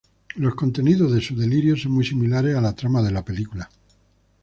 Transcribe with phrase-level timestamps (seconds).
[0.33, 3.69] Los contenidos de su delirio son muy similares a la trama de la película.